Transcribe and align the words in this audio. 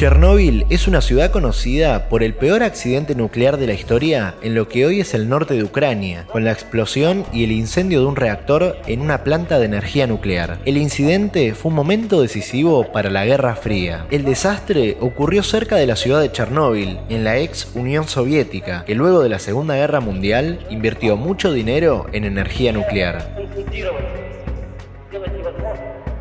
Chernóbil 0.00 0.64
es 0.70 0.88
una 0.88 1.02
ciudad 1.02 1.30
conocida 1.30 2.08
por 2.08 2.22
el 2.22 2.32
peor 2.32 2.62
accidente 2.62 3.14
nuclear 3.14 3.58
de 3.58 3.66
la 3.66 3.74
historia 3.74 4.34
en 4.40 4.54
lo 4.54 4.66
que 4.66 4.86
hoy 4.86 5.00
es 5.00 5.12
el 5.12 5.28
norte 5.28 5.52
de 5.52 5.62
Ucrania, 5.62 6.24
con 6.32 6.42
la 6.42 6.52
explosión 6.52 7.26
y 7.34 7.44
el 7.44 7.52
incendio 7.52 8.00
de 8.00 8.06
un 8.06 8.16
reactor 8.16 8.78
en 8.86 9.02
una 9.02 9.24
planta 9.24 9.58
de 9.58 9.66
energía 9.66 10.06
nuclear. 10.06 10.58
El 10.64 10.78
incidente 10.78 11.52
fue 11.52 11.68
un 11.68 11.76
momento 11.76 12.22
decisivo 12.22 12.90
para 12.90 13.10
la 13.10 13.26
Guerra 13.26 13.56
Fría. 13.56 14.06
El 14.10 14.24
desastre 14.24 14.96
ocurrió 15.00 15.42
cerca 15.42 15.76
de 15.76 15.86
la 15.86 15.96
ciudad 15.96 16.22
de 16.22 16.32
Chernóbil, 16.32 16.98
en 17.10 17.22
la 17.22 17.36
ex 17.36 17.68
Unión 17.74 18.08
Soviética, 18.08 18.86
que 18.86 18.94
luego 18.94 19.22
de 19.22 19.28
la 19.28 19.38
Segunda 19.38 19.74
Guerra 19.74 20.00
Mundial 20.00 20.60
invirtió 20.70 21.18
mucho 21.18 21.52
dinero 21.52 22.06
en 22.14 22.24
energía 22.24 22.72
nuclear. 22.72 23.36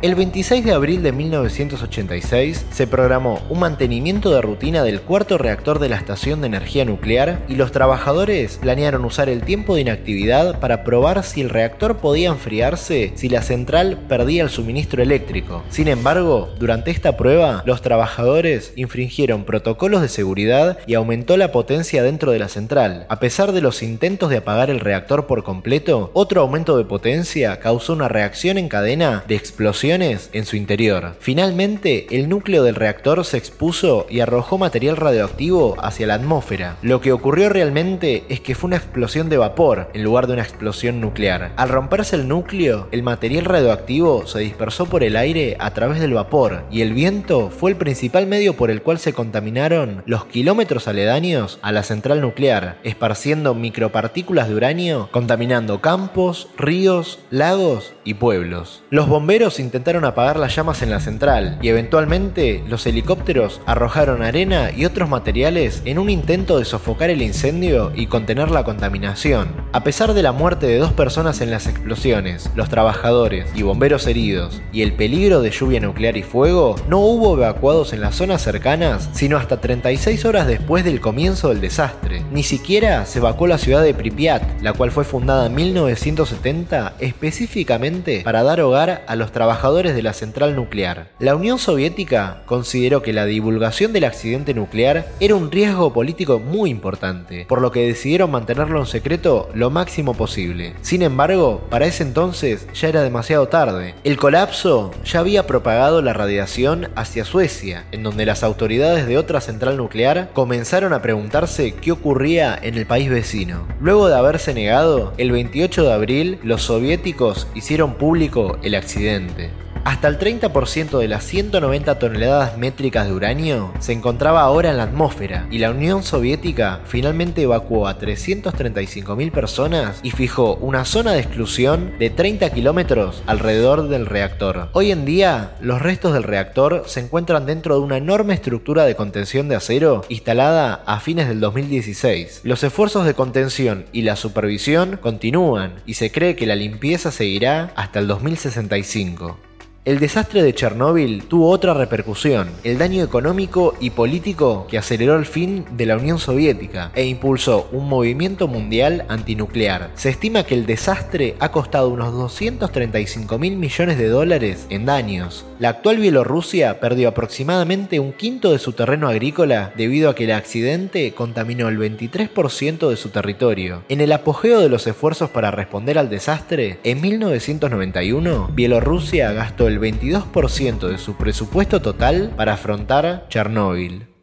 El 0.00 0.14
26 0.14 0.64
de 0.64 0.72
abril 0.72 1.02
de 1.02 1.10
1986 1.10 2.66
se 2.70 2.86
programó 2.86 3.40
un 3.50 3.58
mantenimiento 3.58 4.30
de 4.30 4.40
rutina 4.40 4.84
del 4.84 5.00
cuarto 5.00 5.38
reactor 5.38 5.80
de 5.80 5.88
la 5.88 5.96
estación 5.96 6.40
de 6.40 6.46
energía 6.46 6.84
nuclear 6.84 7.44
y 7.48 7.56
los 7.56 7.72
trabajadores 7.72 8.58
planearon 8.58 9.04
usar 9.04 9.28
el 9.28 9.42
tiempo 9.42 9.74
de 9.74 9.80
inactividad 9.80 10.60
para 10.60 10.84
probar 10.84 11.24
si 11.24 11.40
el 11.40 11.50
reactor 11.50 11.96
podía 11.96 12.28
enfriarse 12.28 13.10
si 13.16 13.28
la 13.28 13.42
central 13.42 13.98
perdía 14.08 14.44
el 14.44 14.50
suministro 14.50 15.02
eléctrico. 15.02 15.64
Sin 15.68 15.88
embargo, 15.88 16.48
durante 16.60 16.92
esta 16.92 17.16
prueba, 17.16 17.64
los 17.66 17.82
trabajadores 17.82 18.72
infringieron 18.76 19.42
protocolos 19.42 20.00
de 20.00 20.08
seguridad 20.08 20.78
y 20.86 20.94
aumentó 20.94 21.36
la 21.36 21.50
potencia 21.50 22.04
dentro 22.04 22.30
de 22.30 22.38
la 22.38 22.48
central. 22.48 23.04
A 23.08 23.18
pesar 23.18 23.50
de 23.50 23.62
los 23.62 23.82
intentos 23.82 24.30
de 24.30 24.36
apagar 24.36 24.70
el 24.70 24.78
reactor 24.78 25.26
por 25.26 25.42
completo, 25.42 26.12
otro 26.14 26.40
aumento 26.40 26.78
de 26.78 26.84
potencia 26.84 27.58
causó 27.58 27.94
una 27.94 28.06
reacción 28.06 28.58
en 28.58 28.68
cadena 28.68 29.24
de 29.26 29.34
explosión 29.34 29.87
en 29.88 30.44
su 30.44 30.56
interior. 30.56 31.16
Finalmente, 31.18 32.06
el 32.10 32.28
núcleo 32.28 32.62
del 32.62 32.74
reactor 32.74 33.24
se 33.24 33.38
expuso 33.38 34.06
y 34.10 34.20
arrojó 34.20 34.58
material 34.58 34.98
radioactivo 34.98 35.76
hacia 35.78 36.06
la 36.06 36.14
atmósfera. 36.14 36.76
Lo 36.82 37.00
que 37.00 37.12
ocurrió 37.12 37.48
realmente 37.48 38.24
es 38.28 38.40
que 38.40 38.54
fue 38.54 38.68
una 38.68 38.76
explosión 38.76 39.30
de 39.30 39.38
vapor 39.38 39.88
en 39.94 40.04
lugar 40.04 40.26
de 40.26 40.34
una 40.34 40.42
explosión 40.42 41.00
nuclear. 41.00 41.52
Al 41.56 41.70
romperse 41.70 42.16
el 42.16 42.28
núcleo, 42.28 42.88
el 42.92 43.02
material 43.02 43.46
radioactivo 43.46 44.26
se 44.26 44.40
dispersó 44.40 44.84
por 44.86 45.02
el 45.02 45.16
aire 45.16 45.56
a 45.58 45.72
través 45.72 46.00
del 46.00 46.12
vapor 46.12 46.64
y 46.70 46.82
el 46.82 46.92
viento 46.92 47.48
fue 47.48 47.70
el 47.70 47.78
principal 47.78 48.26
medio 48.26 48.56
por 48.56 48.70
el 48.70 48.82
cual 48.82 48.98
se 48.98 49.14
contaminaron 49.14 50.02
los 50.04 50.26
kilómetros 50.26 50.86
aledaños 50.86 51.58
a 51.62 51.72
la 51.72 51.82
central 51.82 52.20
nuclear, 52.20 52.78
esparciendo 52.84 53.54
micropartículas 53.54 54.48
de 54.50 54.54
uranio, 54.54 55.08
contaminando 55.12 55.80
campos, 55.80 56.48
ríos, 56.58 57.20
lagos 57.30 57.94
y 58.04 58.14
pueblos. 58.14 58.82
Los 58.90 59.08
bomberos 59.08 59.58
intentaron 59.58 59.77
intentaron 59.78 60.04
apagar 60.04 60.40
las 60.40 60.56
llamas 60.56 60.82
en 60.82 60.90
la 60.90 60.98
central 60.98 61.56
y 61.62 61.68
eventualmente 61.68 62.64
los 62.66 62.84
helicópteros 62.84 63.60
arrojaron 63.64 64.22
arena 64.24 64.72
y 64.76 64.84
otros 64.84 65.08
materiales 65.08 65.82
en 65.84 66.00
un 66.00 66.10
intento 66.10 66.58
de 66.58 66.64
sofocar 66.64 67.10
el 67.10 67.22
incendio 67.22 67.92
y 67.94 68.08
contener 68.08 68.50
la 68.50 68.64
contaminación. 68.64 69.67
A 69.70 69.84
pesar 69.84 70.14
de 70.14 70.22
la 70.22 70.32
muerte 70.32 70.66
de 70.66 70.78
dos 70.78 70.94
personas 70.94 71.42
en 71.42 71.50
las 71.50 71.66
explosiones, 71.66 72.50
los 72.54 72.70
trabajadores 72.70 73.50
y 73.54 73.62
bomberos 73.62 74.06
heridos 74.06 74.62
y 74.72 74.80
el 74.80 74.94
peligro 74.94 75.42
de 75.42 75.50
lluvia 75.50 75.78
nuclear 75.78 76.16
y 76.16 76.22
fuego, 76.22 76.76
no 76.88 77.00
hubo 77.00 77.36
evacuados 77.36 77.92
en 77.92 78.00
las 78.00 78.14
zonas 78.14 78.40
cercanas 78.40 79.10
sino 79.12 79.36
hasta 79.36 79.60
36 79.60 80.24
horas 80.24 80.46
después 80.46 80.84
del 80.84 81.02
comienzo 81.02 81.50
del 81.50 81.60
desastre. 81.60 82.22
Ni 82.32 82.44
siquiera 82.44 83.04
se 83.04 83.18
evacuó 83.18 83.46
la 83.46 83.58
ciudad 83.58 83.82
de 83.82 83.92
Pripyat, 83.92 84.62
la 84.62 84.72
cual 84.72 84.90
fue 84.90 85.04
fundada 85.04 85.46
en 85.46 85.54
1970 85.54 86.94
específicamente 86.98 88.22
para 88.24 88.42
dar 88.42 88.62
hogar 88.62 89.04
a 89.06 89.16
los 89.16 89.32
trabajadores 89.32 89.94
de 89.94 90.02
la 90.02 90.14
central 90.14 90.56
nuclear. 90.56 91.10
La 91.18 91.36
Unión 91.36 91.58
Soviética 91.58 92.42
consideró 92.46 93.02
que 93.02 93.12
la 93.12 93.26
divulgación 93.26 93.92
del 93.92 94.04
accidente 94.04 94.54
nuclear 94.54 95.08
era 95.20 95.34
un 95.34 95.50
riesgo 95.50 95.92
político 95.92 96.38
muy 96.38 96.70
importante, 96.70 97.44
por 97.46 97.60
lo 97.60 97.70
que 97.70 97.86
decidieron 97.86 98.30
mantenerlo 98.30 98.80
en 98.80 98.86
secreto 98.86 99.50
lo 99.58 99.70
máximo 99.70 100.14
posible. 100.14 100.74
Sin 100.82 101.02
embargo, 101.02 101.66
para 101.68 101.86
ese 101.86 102.04
entonces 102.04 102.68
ya 102.72 102.88
era 102.88 103.02
demasiado 103.02 103.48
tarde. 103.48 103.96
El 104.04 104.16
colapso 104.16 104.92
ya 105.04 105.18
había 105.18 105.48
propagado 105.48 106.00
la 106.00 106.12
radiación 106.12 106.90
hacia 106.94 107.24
Suecia, 107.24 107.84
en 107.90 108.04
donde 108.04 108.24
las 108.24 108.44
autoridades 108.44 109.08
de 109.08 109.18
otra 109.18 109.40
central 109.40 109.76
nuclear 109.76 110.30
comenzaron 110.32 110.92
a 110.92 111.02
preguntarse 111.02 111.74
qué 111.74 111.90
ocurría 111.90 112.56
en 112.62 112.76
el 112.76 112.86
país 112.86 113.10
vecino. 113.10 113.66
Luego 113.80 114.08
de 114.08 114.14
haberse 114.14 114.54
negado, 114.54 115.12
el 115.18 115.32
28 115.32 115.82
de 115.82 115.92
abril 115.92 116.38
los 116.44 116.62
soviéticos 116.62 117.48
hicieron 117.54 117.94
público 117.94 118.58
el 118.62 118.76
accidente. 118.76 119.50
Hasta 119.84 120.08
el 120.08 120.18
30% 120.18 120.98
de 120.98 121.08
las 121.08 121.24
190 121.24 121.98
toneladas 121.98 122.58
métricas 122.58 123.06
de 123.06 123.12
uranio 123.12 123.72
se 123.78 123.92
encontraba 123.92 124.42
ahora 124.42 124.70
en 124.70 124.76
la 124.76 124.84
atmósfera 124.84 125.46
y 125.50 125.58
la 125.58 125.70
Unión 125.70 126.02
Soviética 126.02 126.80
finalmente 126.84 127.42
evacuó 127.42 127.88
a 127.88 127.98
335.000 127.98 129.30
personas 129.30 130.00
y 130.02 130.10
fijó 130.10 130.56
una 130.56 130.84
zona 130.84 131.12
de 131.12 131.20
exclusión 131.20 131.92
de 131.98 132.10
30 132.10 132.50
kilómetros 132.50 133.22
alrededor 133.26 133.88
del 133.88 134.06
reactor. 134.06 134.68
Hoy 134.72 134.90
en 134.90 135.04
día, 135.04 135.56
los 135.60 135.80
restos 135.80 136.14
del 136.14 136.22
reactor 136.22 136.84
se 136.86 137.00
encuentran 137.00 137.46
dentro 137.46 137.74
de 137.76 137.80
una 137.80 137.96
enorme 137.96 138.34
estructura 138.34 138.84
de 138.84 138.94
contención 138.94 139.48
de 139.48 139.56
acero 139.56 140.04
instalada 140.08 140.82
a 140.86 141.00
fines 141.00 141.28
del 141.28 141.40
2016. 141.40 142.40
Los 142.44 142.62
esfuerzos 142.62 143.06
de 143.06 143.14
contención 143.14 143.86
y 143.92 144.02
la 144.02 144.16
supervisión 144.16 144.98
continúan 145.00 145.74
y 145.86 145.94
se 145.94 146.10
cree 146.10 146.36
que 146.36 146.46
la 146.46 146.56
limpieza 146.56 147.10
seguirá 147.10 147.72
hasta 147.76 147.98
el 147.98 148.06
2065. 148.06 149.47
El 149.88 150.00
desastre 150.00 150.42
de 150.42 150.54
Chernóbil 150.54 151.22
tuvo 151.28 151.48
otra 151.48 151.72
repercusión, 151.72 152.50
el 152.62 152.76
daño 152.76 153.02
económico 153.02 153.74
y 153.80 153.88
político 153.88 154.66
que 154.68 154.76
aceleró 154.76 155.16
el 155.16 155.24
fin 155.24 155.64
de 155.78 155.86
la 155.86 155.96
Unión 155.96 156.18
Soviética 156.18 156.92
e 156.94 157.06
impulsó 157.06 157.70
un 157.72 157.88
movimiento 157.88 158.48
mundial 158.48 159.06
antinuclear. 159.08 159.90
Se 159.94 160.10
estima 160.10 160.44
que 160.44 160.56
el 160.56 160.66
desastre 160.66 161.36
ha 161.40 161.52
costado 161.52 161.88
unos 161.88 162.12
235 162.12 163.38
mil 163.38 163.56
millones 163.56 163.96
de 163.96 164.08
dólares 164.08 164.66
en 164.68 164.84
daños. 164.84 165.46
La 165.58 165.70
actual 165.70 165.96
Bielorrusia 165.96 166.80
perdió 166.80 167.08
aproximadamente 167.08 167.98
un 167.98 168.12
quinto 168.12 168.52
de 168.52 168.58
su 168.58 168.74
terreno 168.74 169.08
agrícola 169.08 169.72
debido 169.74 170.10
a 170.10 170.14
que 170.14 170.24
el 170.24 170.32
accidente 170.32 171.14
contaminó 171.14 171.66
el 171.68 171.78
23% 171.78 172.90
de 172.90 172.96
su 172.96 173.08
territorio. 173.08 173.84
En 173.88 174.02
el 174.02 174.12
apogeo 174.12 174.60
de 174.60 174.68
los 174.68 174.86
esfuerzos 174.86 175.30
para 175.30 175.50
responder 175.50 175.98
al 175.98 176.10
desastre, 176.10 176.78
en 176.84 177.00
1991, 177.00 178.50
Bielorrusia 178.52 179.32
gastó 179.32 179.66
el 179.78 179.98
22% 179.98 180.88
de 180.88 180.98
su 180.98 181.14
presupuesto 181.14 181.80
total 181.80 182.32
para 182.36 182.54
afrontar 182.54 183.26
Chernóbil. 183.28 184.17